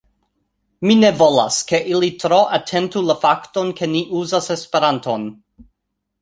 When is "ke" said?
1.71-1.79, 3.81-3.91